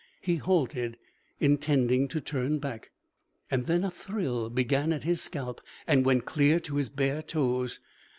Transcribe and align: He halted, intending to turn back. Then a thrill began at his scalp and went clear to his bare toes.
He 0.19 0.37
halted, 0.37 0.97
intending 1.39 2.07
to 2.07 2.19
turn 2.19 2.57
back. 2.57 2.89
Then 3.51 3.83
a 3.83 3.91
thrill 3.91 4.49
began 4.49 4.91
at 4.93 5.03
his 5.03 5.21
scalp 5.21 5.61
and 5.85 6.03
went 6.03 6.25
clear 6.25 6.59
to 6.61 6.77
his 6.77 6.89
bare 6.89 7.21
toes. 7.21 7.79